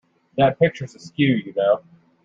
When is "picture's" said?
0.57-0.95